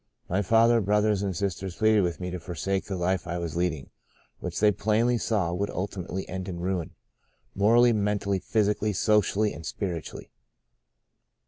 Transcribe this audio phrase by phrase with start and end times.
[0.27, 3.91] My father, brothers and sister pleaded with me to forsake the life I was leading,
[4.39, 6.95] which they plainly saw would ulti mately end in ruin—
[7.53, 10.31] morally, mentally, phys 156 By a Great Deliverance ically, socially and spiritually.